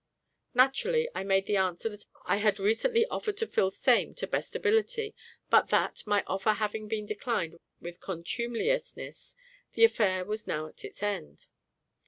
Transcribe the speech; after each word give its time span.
Naturally 0.55 1.09
I 1.13 1.23
made 1.23 1.45
the 1.45 1.57
answer 1.57 1.87
that 1.89 2.05
I 2.25 2.37
had 2.37 2.57
recently 2.57 3.05
offered 3.05 3.37
to 3.37 3.45
fulfil 3.45 3.69
same 3.69 4.15
to 4.15 4.25
best 4.25 4.55
ability, 4.55 5.13
but 5.51 5.69
that, 5.69 6.01
my 6.07 6.23
offer 6.25 6.53
having 6.53 6.87
been 6.87 7.05
declined 7.05 7.59
with 7.79 8.01
contumeliousness, 8.01 9.35
the 9.73 9.83
affair 9.83 10.25
was 10.25 10.47
now 10.47 10.65
on 10.65 10.71
its 10.81 11.03
end. 11.03 11.45